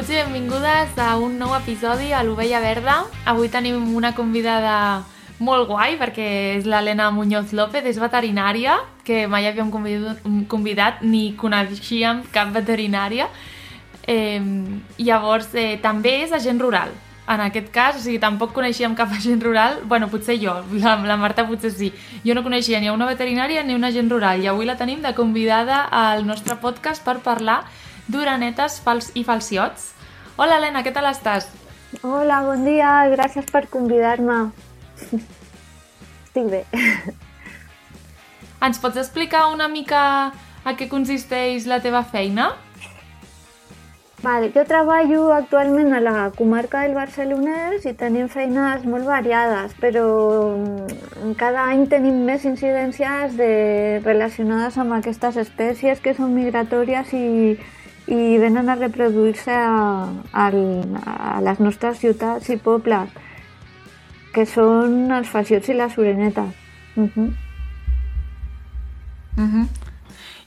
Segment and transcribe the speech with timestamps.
[0.00, 2.94] Benvinguts i benvingudes a un nou episodi a l'Ovella Verda.
[3.28, 5.02] Avui tenim una convidada
[5.44, 9.68] molt guai perquè és l'Helena Muñoz López, és veterinària, que mai havíem
[10.48, 13.26] convidat, ni coneixíem cap veterinària.
[14.08, 14.40] Eh,
[14.96, 16.96] llavors, eh, també és agent rural.
[17.28, 21.18] En aquest cas, o sigui, tampoc coneixíem cap agent rural, bueno, potser jo, la, la
[21.20, 21.92] Marta potser sí.
[22.24, 25.12] Jo no coneixia ni una veterinària ni un agent rural i avui la tenim de
[25.12, 27.66] convidada al nostre podcast per parlar
[28.10, 29.90] d'uranetes fals i falciots.
[30.36, 31.48] Hola, Helena, què tal estàs?
[32.02, 34.38] Hola, bon dia, gràcies per convidar-me.
[36.30, 36.64] Estic bé.
[38.66, 40.00] Ens pots explicar una mica
[40.64, 42.50] a què consisteix la teva feina?
[44.20, 50.04] Vale, jo treballo actualment a la comarca del Barcelonès i tenim feines molt variades, però
[50.52, 53.48] mm, cada any tenim més incidències de,
[54.04, 57.56] relacionades amb aquestes espècies que són migratòries i,
[58.06, 63.12] i venen a reproduir-se a, a, a les nostres ciutats i pobles,
[64.34, 66.50] que són els falciots i les orenetes.
[66.96, 67.30] Uh -huh.
[69.36, 69.68] Uh -huh.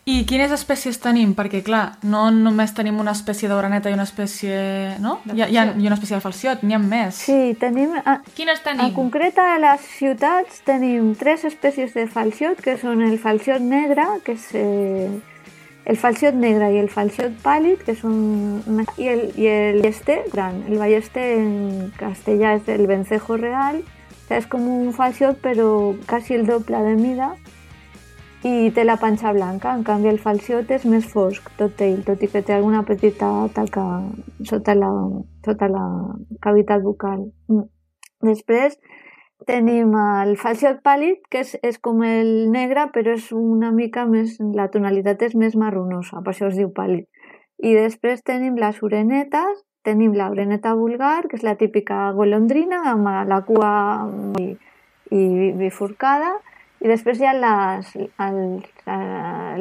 [0.03, 1.31] I quines espècies tenim?
[1.33, 4.97] Perquè, clar, no només tenim una espècie d'oraneta i una espècie...
[4.99, 5.21] No?
[5.31, 7.15] Hi ha, hi ha, i una espècie de falciot, n'hi ha més.
[7.15, 7.93] Sí, tenim...
[8.03, 8.83] A, Quines tenim?
[8.83, 14.03] En concret, a les ciutats tenim tres espècies de falciot, que són el falciot negre,
[14.25, 15.07] que és eh,
[15.85, 18.61] el falciot negre i el falciot pàl·lid, que són...
[18.97, 20.61] I el, i el ballester gran.
[20.69, 25.67] El ballester en castellà és el vencejo real, o sigui, és com un falciot, però
[26.09, 27.33] quasi el doble de mida,
[28.43, 32.23] i té la panxa blanca, en canvi el falciot és més fosc, tot ell, tot
[32.23, 33.85] i que té alguna petita taca
[34.49, 34.89] sota la,
[35.45, 35.85] sota la
[36.43, 37.29] cavitat bucal.
[37.47, 37.69] Mm.
[38.27, 38.75] Després
[39.47, 44.37] tenim el falciot pàl·lid, que és, és com el negre, però és una mica més,
[44.57, 47.05] la tonalitat és més marronosa, per això es diu pàl·lid.
[47.63, 53.11] I després tenim les orenetes, tenim la oreneta vulgar, que és la típica golondrina, amb
[53.29, 53.73] la cua
[54.39, 54.49] i,
[55.11, 56.33] i bifurcada,
[56.83, 57.93] i després hi ha les,
[58.25, 58.39] el,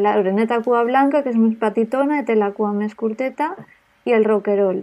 [0.03, 3.53] la oreneta cua blanca, que és més petitona i té la cua més curteta,
[4.06, 4.82] i el roquerol,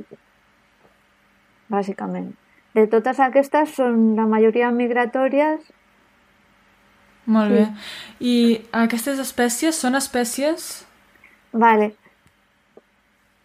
[1.67, 2.31] bàsicament.
[2.77, 5.63] De totes aquestes són la majoria migratòries.
[7.29, 7.55] Molt sí.
[7.55, 7.65] bé.
[8.19, 8.35] I
[8.85, 10.69] aquestes espècies són espècies...
[11.51, 11.93] Vale.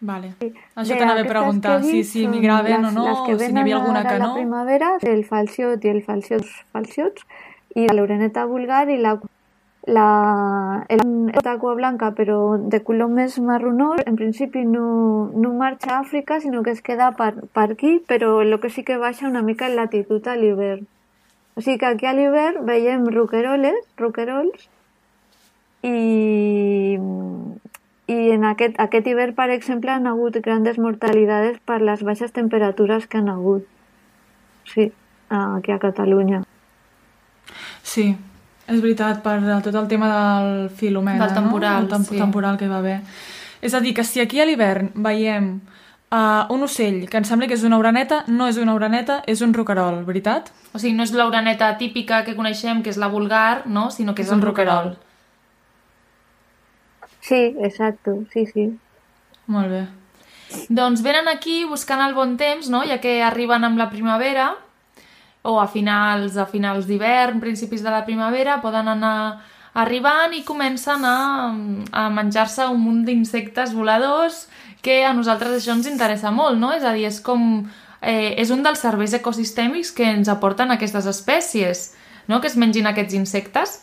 [0.05, 0.35] Vale.
[0.77, 4.03] Això t'anava a preguntar, si, si migraven les, o no, o si n'hi havia alguna
[4.05, 4.27] que no.
[4.27, 7.25] La primavera, el falciot i el falciot falciots,
[7.75, 9.15] i l'oreneta vulgar i la
[9.85, 15.99] la, la cua blanca però de color més marronós en principi no, no marxa a
[16.01, 19.43] Àfrica sinó que es queda per, per aquí però el que sí que baixa una
[19.45, 20.87] mica en latitud a l'hivern
[21.55, 24.67] o sigui que aquí a l'hivern veiem roqueroles, roquerols
[25.85, 26.97] i,
[28.11, 33.07] i en aquest, aquest hivern, per exemple, han hagut grandes mortalitats per les baixes temperatures
[33.07, 33.67] que han hagut.
[34.65, 34.91] Sí,
[35.29, 36.43] aquí a Catalunya.
[37.83, 38.15] Sí,
[38.65, 41.85] és veritat, per tot el tema del filomena, del temporal, no?
[41.85, 42.17] el temp sí.
[42.17, 42.99] temporal que hi va haver.
[43.61, 45.55] És a dir, que si aquí a l'hivern veiem
[46.09, 49.41] uh, un ocell que ens sembla que és una oraneta, no és una oraneta, és
[49.45, 50.51] un roquerol, veritat?
[50.73, 53.89] O sigui, no és l'oraneta típica que coneixem, que és la vulgar, no?
[53.91, 54.95] sinó que és, És un roquerol.
[57.25, 58.67] Sí, exacto, sí, sí.
[59.49, 59.85] Molt bé.
[60.69, 62.83] Doncs venen aquí buscant el bon temps, no?
[62.85, 64.53] ja que arriben amb la primavera,
[65.45, 69.41] o a finals, a finals d'hivern, principis de la primavera, poden anar
[69.75, 71.17] arribant i comencen a,
[71.91, 74.45] a menjar-se un munt d'insectes voladors
[74.85, 76.71] que a nosaltres això ens interessa molt, no?
[76.73, 77.65] És a dir, és com...
[78.05, 81.87] Eh, és un dels serveis ecosistèmics que ens aporten aquestes espècies,
[82.29, 82.39] no?
[82.41, 83.79] Que es mengin aquests insectes.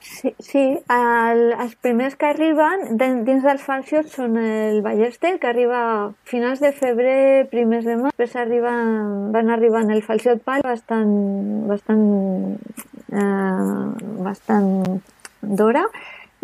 [0.00, 0.62] Sí, sí
[0.94, 5.96] el, els primers que arriben dins dels falciots són el ballester, que arriba a
[6.28, 11.10] finals de febrer, primers de març, després arriben, van arribant el falciot pal bastant,
[11.70, 12.04] bastant,
[13.10, 14.70] eh, bastant
[15.42, 15.84] d'hora,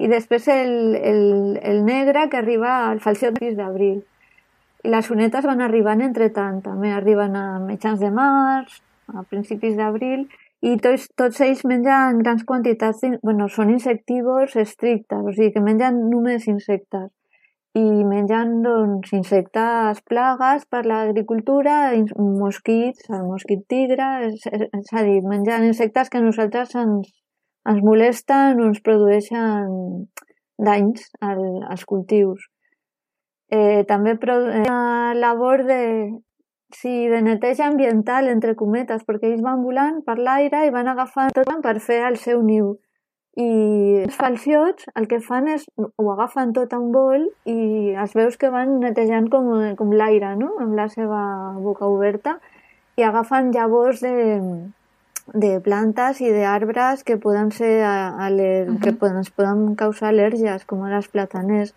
[0.02, 1.23] i després el, el,
[1.62, 4.02] el negre que arriba al falciot 6 d'abril.
[4.84, 8.81] I les onetes van arribant entre tant, també arriben a mitjans de març,
[9.14, 10.26] a principis d'abril,
[10.64, 16.00] i tots, tots ells mengen grans quantitats, bueno, són insectívors estrictes, o sigui que mengen
[16.08, 17.11] només insectes
[17.75, 21.76] i mengen doncs, insectes plagues per l'agricultura,
[22.16, 27.10] mosquits, el mosquit tigre, és, és, a dir, mengen insectes que a nosaltres ens,
[27.67, 29.75] ens molesten o ens produeixen
[30.62, 32.46] danys al, als cultius.
[33.50, 35.82] Eh, també una labor de,
[36.81, 41.32] sí, de neteja ambiental, entre cometes, perquè ells van volant per l'aire i van agafant
[41.37, 42.75] tot per fer el seu niu.
[43.35, 43.47] i
[44.05, 48.37] els falciots el que fan és ho agafen tot a un bol i es veus
[48.38, 49.49] que van netejant com,
[49.81, 50.53] com l'aire, no?
[50.62, 51.25] amb la seva
[51.59, 52.37] boca oberta
[52.94, 54.15] i agafen llavors de,
[55.32, 58.81] de plantes i d'arbres que poden ser a, a uh -huh.
[58.82, 61.75] que poden, poden causar al·lèrgies, com les plataners,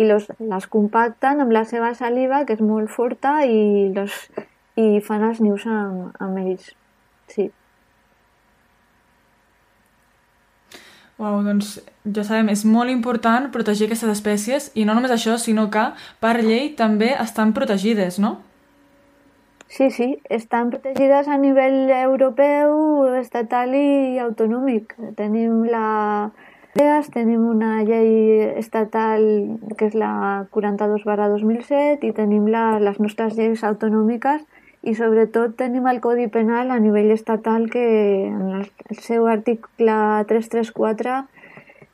[0.00, 4.16] i los, les compacten amb la seva saliva, que és molt forta, i, los,
[4.80, 6.70] i fan els nius amb, amb ells.
[7.30, 7.50] Sí.
[11.20, 11.74] Uau, doncs
[12.16, 15.90] ja sabem, és molt important protegir aquestes espècies i no només això, sinó que
[16.24, 18.38] per llei també estan protegides, no?
[19.70, 22.72] Sí, sí, estan protegides a nivell europeu,
[23.20, 24.96] estatal i autonòmic.
[25.20, 26.30] Tenim la
[27.12, 29.24] tenim una llei estatal
[29.76, 34.46] que és la 42 barra 2007 i tenim la, les nostres lleis autonòmiques
[34.82, 37.84] i sobretot tenim el Codi Penal a nivell estatal que
[38.28, 39.96] en el, seu article
[40.30, 41.18] 334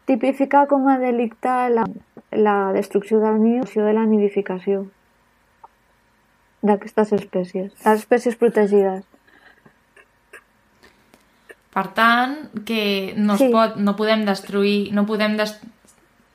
[0.07, 1.89] tipifica com a delicte la,
[2.31, 4.87] la destrucció del niu de la nidificació
[6.63, 9.05] d'aquestes espècies, les espècies protegides.
[11.77, 13.51] Per tant, que no, es Sí.
[13.53, 15.53] pot, no podem destruir, no podem des...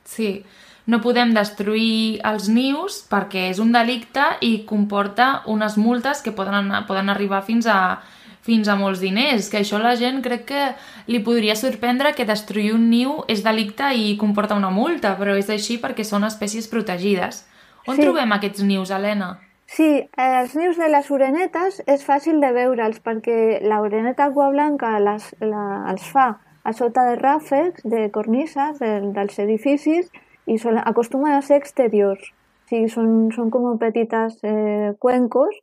[0.04, 0.44] sí,
[0.86, 6.54] no podem destruir els nius perquè és un delicte i comporta unes multes que poden,
[6.54, 8.00] anar, poden arribar fins a,
[8.42, 10.62] fins a molts diners, que això la gent crec que
[11.06, 15.50] li podria sorprendre que destruir un niu és delicte i comporta una multa, però és
[15.50, 17.44] així perquè són espècies protegides.
[17.86, 18.02] On Sí.
[18.02, 19.38] trobem aquests nius, Helena?
[19.72, 19.84] Sí,
[20.22, 25.62] eh, els nius de les orenetes és fàcil de veure'ls perquè l'oreneta blanca les, la,
[25.92, 26.26] els fa
[26.62, 30.10] a sota de ràfecs, de cornises de, dels edificis
[30.44, 32.28] i són, acostumen a ser exteriors.
[32.66, 35.56] O sigui, són, són com petites eh, cuencos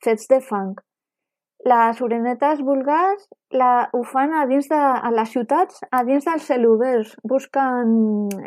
[0.00, 0.72] fets de fang.
[1.66, 6.46] Les orenetes vulgars la, ho fan a dins de a les ciutats, a dins dels
[6.50, 7.16] celubers.
[7.32, 7.96] Busquen,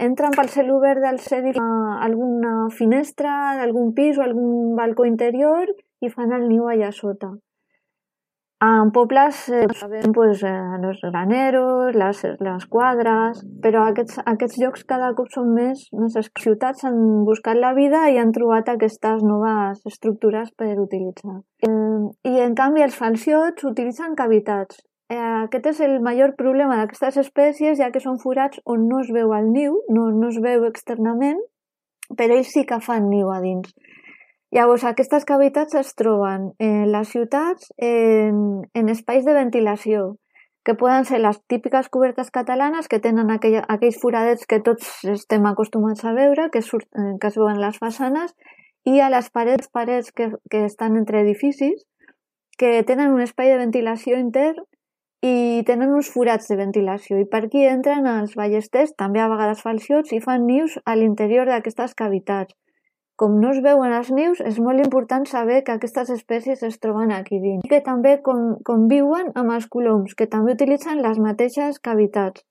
[0.07, 1.19] entren pel celuber del
[1.59, 1.67] a
[2.07, 5.67] alguna finestra d'algun pis o algun balcó interior
[5.99, 7.33] i fan el niu allà sota.
[8.61, 14.83] En pobles eh, sabem pues, eh, los graneros, les, les quadres, però aquests, aquests llocs
[14.89, 19.79] cada cop són més, més ciutats han buscat la vida i han trobat aquestes noves
[19.87, 21.37] estructures per utilitzar.
[21.63, 24.83] Eh, I en canvi els falciots utilitzen cavitats.
[25.07, 29.13] Eh, aquest és el major problema d'aquestes espècies, ja que són forats on no es
[29.15, 31.39] veu el niu, no, no es veu externament,
[32.11, 33.71] però ells sí que fan niu a dins.
[34.51, 40.15] Llavors, aquestes cavitats es troben en les ciutats en, en espais de ventilació,
[40.65, 45.45] que poden ser les típiques cobertes catalanes que tenen aquella, aquells foradets que tots estem
[45.45, 48.33] acostumats a veure, que, surt, eh, que es veuen les façanes,
[48.89, 51.85] i a les parets, parets que, que estan entre edificis,
[52.57, 54.65] que tenen un espai de ventilació intern
[55.21, 57.19] i tenen uns forats de ventilació.
[57.19, 61.47] I per aquí entren els ballesters, també a vegades falciots, i fan nius a l'interior
[61.47, 62.55] d'aquestes cavitats.
[63.19, 67.11] Com no es veuen els nius, és molt important saber que aquestes espècies es troben
[67.11, 67.65] aquí dins.
[67.67, 72.45] I que també con, conviuen amb els coloms, que també utilitzen les mateixes cavitats.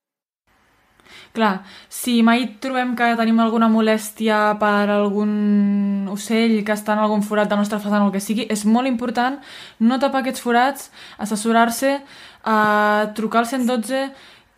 [1.33, 7.25] Clar, si mai trobem que tenim alguna molèstia per algun ocell que està en algun
[7.25, 9.39] forat de la nostra façana o el que sigui, és molt important
[9.81, 14.09] no tapar aquests forats, assessorar-se, eh, trucar al 112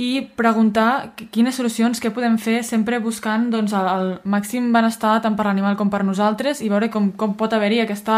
[0.00, 5.18] i preguntar qu- quines solucions, què podem fer, sempre buscant doncs, el, el màxim benestar
[5.24, 8.16] tant per l'animal com per nosaltres i veure com, com pot haver-hi aquesta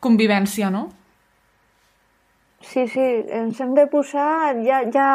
[0.00, 0.88] convivència, no?
[2.60, 5.06] Sí, sí, ens hem de posar, ja, ja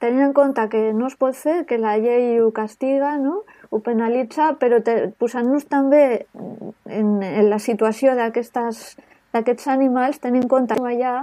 [0.00, 3.42] tenint en compte que no es pot fer, que la llei ho castiga, no?
[3.72, 4.80] ho penalitza, però
[5.20, 11.14] posant-nos també en, en la situació d'aquests animals, tenint en compte que allà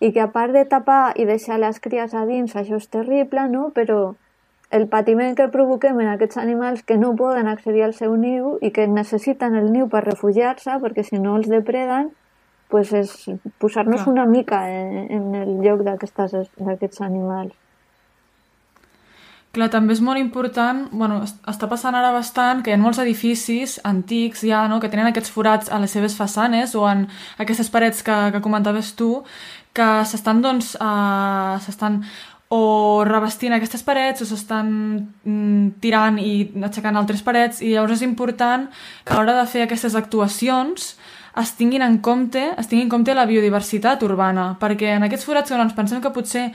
[0.00, 3.48] i que a part de tapar i deixar les cries a dins, això és terrible,
[3.50, 3.70] no?
[3.74, 4.14] però
[4.70, 8.70] el patiment que provoquem en aquests animals que no poden accedir al seu niu i
[8.70, 12.12] que necessiten el niu per refugiar-se, perquè si no els depreden,
[12.68, 13.14] pues és
[13.58, 17.54] posar-nos una mica en, en el lloc d'aquests animals.
[19.56, 22.98] Clar, també és molt important, bueno, es- està passant ara bastant que hi ha molts
[23.00, 27.06] edificis antics ja, no?, que tenen aquests forats a les seves façanes o en
[27.38, 29.22] aquestes parets que, que comentaves tu,
[29.72, 32.02] que s'estan, doncs, uh, s'estan
[32.50, 34.68] o revestint aquestes parets o s'estan
[35.24, 38.68] mm, tirant i aixecant altres parets i llavors és important
[39.04, 40.94] que a l'hora de fer aquestes actuacions
[41.38, 45.52] es tinguin en compte, es tingui en compte la biodiversitat urbana, perquè en aquests forats
[45.54, 46.48] on ens pensem que potser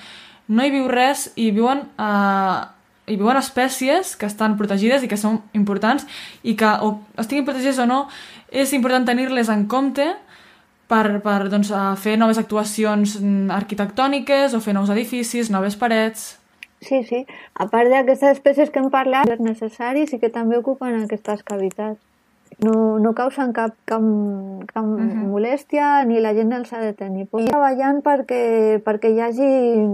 [0.49, 2.57] no hi viu res i viuen, eh,
[3.07, 6.05] hi viuen espècies que estan protegides i que són importants
[6.43, 8.05] i que o estiguin protegides o no,
[8.51, 10.05] és important tenir-les en compte
[10.87, 13.17] per, per doncs, fer noves actuacions
[13.51, 16.33] arquitectòniques o fer nous edificis, noves parets...
[16.83, 17.21] Sí, sí.
[17.55, 22.01] A part d'aquestes espècies que hem parlat, és necessari, sí que també ocupen aquestes cavitats.
[22.59, 24.03] No, no causen cap, cap,
[24.73, 25.25] cap uh -huh.
[25.31, 27.27] molèstia ni la gent els ha de tenir.
[27.31, 29.51] I treballant perquè, perquè hi hagi,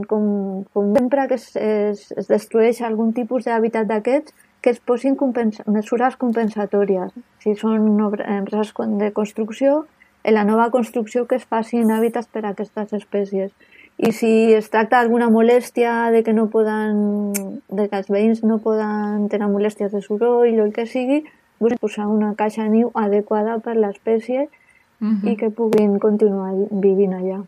[0.07, 5.15] com, com sempre que es, es, es destrueix algun tipus d'hàbitat d'aquests, que es posin
[5.15, 7.13] compensa mesures compensatòries.
[7.39, 9.85] Si són empreses de construcció,
[10.23, 13.51] en la nova construcció que es facin hàbitats per a aquestes espècies.
[13.99, 17.33] I si es tracta d'alguna molèstia de que no poden,
[17.67, 21.23] de que els veïns no poden tenir molèsties de soroll o el que sigui,
[21.79, 24.47] posar una caixa de niu adequada per l'espècie
[25.01, 25.31] uh -huh.
[25.31, 27.43] i que puguin continuar vivint allà.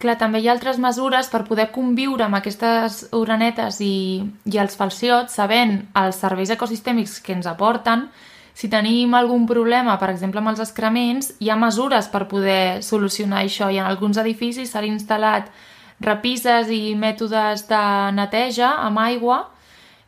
[0.00, 4.76] Clar, també hi ha altres mesures per poder conviure amb aquestes uranetes i, i els
[4.76, 8.08] falciots, sabent els serveis ecosistèmics que ens aporten.
[8.54, 13.42] Si tenim algun problema, per exemple, amb els excrements, hi ha mesures per poder solucionar
[13.44, 13.70] això.
[13.70, 15.52] I en alguns edificis s'han instal·lat
[16.00, 17.84] repises i mètodes de
[18.16, 19.50] neteja amb aigua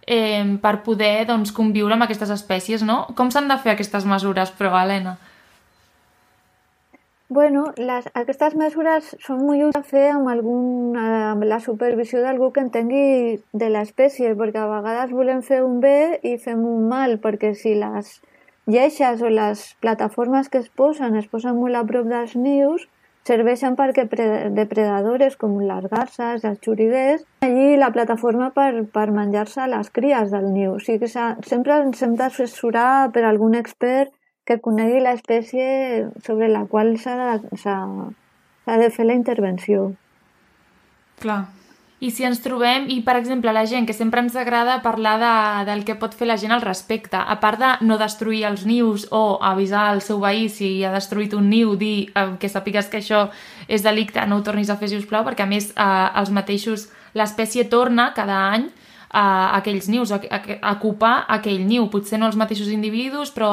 [0.06, 3.04] eh, per poder doncs, conviure amb aquestes espècies, no?
[3.18, 5.18] Com s'han de fer aquestes mesures, però, Helena?
[7.32, 12.50] Bueno, les, aquestes mesures són molt útils a fer amb, algun, amb la supervisió d'algú
[12.52, 17.16] que entengui de l'espècie, perquè a vegades volem fer un bé i fem un mal,
[17.22, 18.18] perquè si les
[18.66, 22.84] lleixes o les plataformes que es posen es posen molt a prop dels nius,
[23.28, 24.04] serveixen perquè
[24.54, 30.50] depredadores com les garces, els xuriguers, allí la plataforma per, per menjar-se les cries del
[30.54, 30.74] niu.
[30.76, 34.12] O sigui que sempre ens hem d'assessorar per algun expert
[34.44, 39.92] que conegui l'espècie sobre la qual s'ha de, de fer la intervenció.
[41.22, 41.44] Clar,
[42.02, 45.34] i si ens trobem, i per exemple la gent, que sempre ens agrada parlar de,
[45.68, 49.06] del que pot fer la gent al respecte, a part de no destruir els nius
[49.14, 52.98] o avisar al seu veí si ha destruït un niu, dir eh, que sàpigues que
[52.98, 53.28] això
[53.68, 56.34] és delicte, no ho tornis a fer, si us plau, perquè a més eh, els
[56.34, 58.66] mateixos, l'espècie torna cada any
[59.12, 59.24] a
[59.58, 61.86] aquells nius, a, a, a ocupar aquell niu.
[61.92, 63.52] Potser no els mateixos individus, però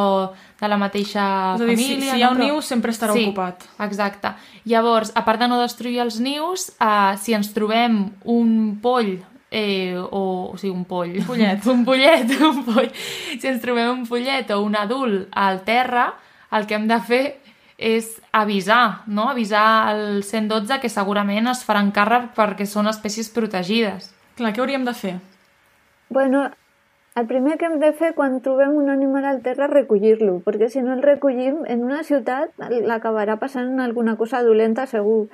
[0.59, 1.25] de la mateixa
[1.57, 1.97] és a dir, família.
[1.99, 2.47] Si, si hi ha un no?
[2.47, 3.65] niu, sempre estarà sí, ocupat.
[3.83, 4.31] Exacte.
[4.71, 9.17] Llavors, a part de no destruir els nius, eh, si ens trobem un poll
[9.51, 11.17] eh, o, o sigui, un poll.
[11.19, 11.67] Un pollet.
[11.73, 12.89] un pollet, un poll.
[13.35, 16.13] Si ens trobem un pollet o un adult al terra,
[16.55, 17.23] el que hem de fer
[17.79, 19.29] és avisar, no?
[19.31, 24.11] Avisar al 112 que segurament es faran càrrec perquè són espècies protegides.
[24.39, 25.17] Clar, què hauríem de fer?
[26.09, 26.49] Bueno,
[27.15, 30.69] el primer que hem de fer quan trobem un animal al terra és recollir-lo, perquè
[30.73, 32.53] si no el recollim, en una ciutat
[32.89, 35.27] l'acabarà passant alguna cosa dolenta segur.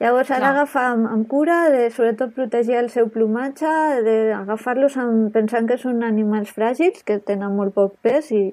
[0.00, 3.72] Llavors s'ha d'agafar amb, amb cura, de sobretot protegir el seu plomatge,
[4.04, 4.96] d'agafar-los
[5.32, 8.46] pensant que són animals fràgils, que tenen molt poc pes i,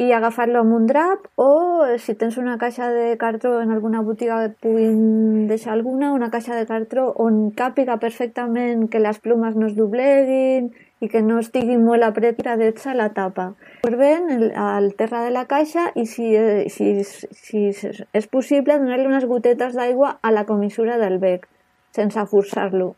[0.00, 4.38] i agafar-lo amb un drap o si tens una caixa de cartró en alguna botiga
[4.40, 9.68] que puguin deixar alguna, una caixa de cartró on càpiga perfectament que les plomes no
[9.68, 10.70] es dobleguin
[11.02, 13.50] i que no estigui molt apretadets a la tapa.
[13.82, 16.30] Observent al terra de la caixa i si,
[16.72, 21.48] si, si és possible donar-li unes gotetes d'aigua a la comissura del bec,
[21.92, 22.94] sense forçar-lo.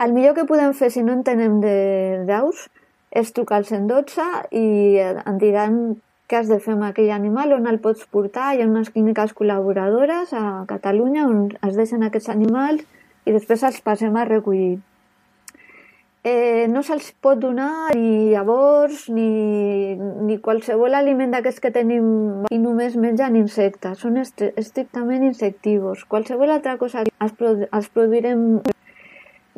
[0.00, 1.60] El millor que podem fer si no en tenem
[2.28, 2.66] d'aus
[3.10, 4.66] és trucar al 112 i
[5.02, 5.80] em diran
[6.30, 8.52] què has de fer amb aquell animal, on el pots portar.
[8.54, 12.86] Hi ha unes clíniques col·laboradores a Catalunya on es deixen aquests animals
[13.26, 14.78] i després els passem a recollir.
[16.22, 22.58] Eh, no se'ls pot donar ni llavors ni, ni qualsevol aliment d'aquests que tenim i
[22.60, 24.02] només mengen insectes.
[24.04, 26.04] Són estrictament insectivos.
[26.04, 28.44] Qualsevol altra cosa que els, produ produirem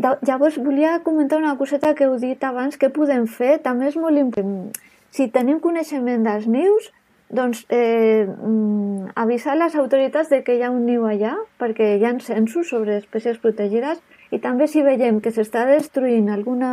[0.01, 4.19] Llavors volia comentar una coseta que heu dit abans, que podem fer, també és molt
[4.19, 4.73] important.
[5.13, 6.89] Si tenim coneixement dels nius,
[7.33, 12.09] doncs eh, mm, avisar les autoritats de que hi ha un niu allà, perquè hi
[12.09, 14.01] ha censos sobre espècies protegides,
[14.33, 16.73] i també si veiem que s'està destruint alguna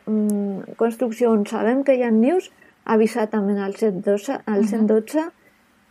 [0.00, 2.50] mm, construcció on sabem que hi ha nius,
[2.84, 5.43] avisar també al 112, al 112 uh -huh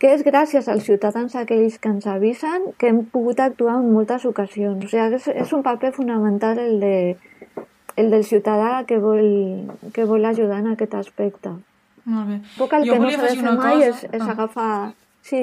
[0.04, 4.26] que és gràcies als ciutadans aquells que ens avisen que hem pogut actuar en moltes
[4.28, 4.82] ocasions.
[4.84, 7.62] O sigui, és, és un paper fonamental el, de,
[7.96, 9.24] el del ciutadà que vol,
[9.96, 11.54] que vol ajudar en aquest aspecte.
[12.04, 12.36] Molt bé.
[12.58, 13.88] Poc el jo que no s'ha de fer mai cosa...
[13.88, 14.32] és, és ah.
[14.36, 14.72] agafar...
[15.24, 15.42] Sí,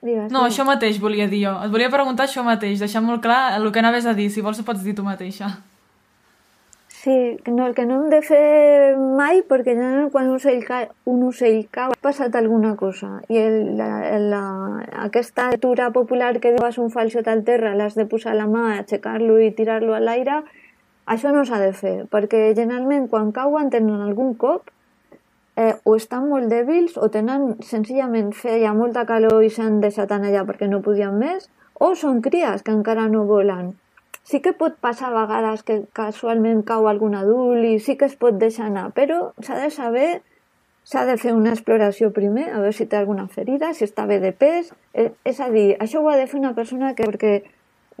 [0.00, 1.54] Digues, no, això mateix volia dir jo.
[1.62, 4.26] Et volia preguntar això mateix, deixar molt clar el que anaves a dir.
[4.34, 5.52] Si vols ho pots dir tu mateixa.
[7.02, 9.72] Sí, no, el que no hem de fer mai, perquè
[10.12, 13.08] quan un ocell, cau, un ocell cau, ha passat alguna cosa.
[13.32, 14.42] I el, la, la,
[15.06, 19.38] aquesta altura popular que dius un falsot al terra, l'has de posar la mà, aixecar-lo
[19.40, 20.42] i tirar-lo a l'aire,
[21.16, 24.68] això no s'ha de fer, perquè generalment quan cauen tenen algun cop
[25.56, 30.44] eh, o estan molt dèbils o tenen senzillament feia molta calor i s'han deixat allà
[30.44, 31.48] perquè no podien més,
[31.80, 33.78] o són cries que encara no volen
[34.24, 38.16] sí que pot passar a vegades que casualment cau algun adult i sí que es
[38.16, 40.10] pot deixar anar, però s'ha de saber
[40.90, 44.18] s'ha de fer una exploració primer, a veure si té alguna ferida, si està bé
[44.22, 44.72] de pes.
[44.94, 47.34] Eh, és a dir, això ho ha de fer una persona que, perquè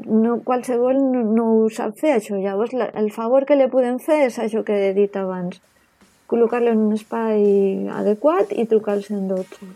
[0.06, 2.40] no, qualsevol no, no ho sap fer, això.
[2.40, 5.60] Llavors, la, el favor que li podem fer és això que he dit abans.
[6.30, 9.70] Col·locar-lo en un espai adequat i trucar al 112.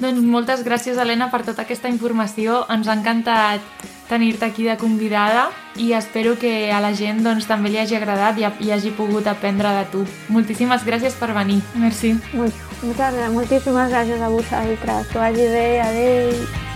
[0.00, 2.62] Doncs moltes gràcies, Helena, per tota aquesta informació.
[2.72, 5.48] Ens ha encantat tenir-te aquí de convidada
[5.78, 9.30] i espero que a la gent doncs, també li hagi agradat i, i hagi pogut
[9.30, 10.06] aprendre de tu.
[10.34, 11.60] Moltíssimes gràcies per venir.
[11.78, 12.16] Merci.
[12.34, 15.14] Molt, moltes, moltíssimes gràcies a vosaltres.
[15.14, 15.68] Que vagi bé.
[15.86, 16.68] Adéu.